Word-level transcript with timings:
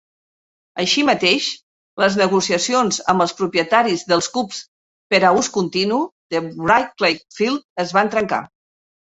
Així 0.83 1.01
mateix, 1.09 1.49
les 2.03 2.15
negociacions 2.21 2.97
amb 3.13 3.25
els 3.27 3.35
propietaris 3.41 4.05
dels 4.13 4.31
Cubs 4.39 4.63
per 5.15 5.21
a 5.29 5.35
l'ús 5.37 5.53
continu 5.59 6.01
de 6.37 6.45
Wrigley 6.49 7.23
Field 7.39 7.85
es 7.87 7.97
van 8.01 8.15
trencar. 8.19 8.45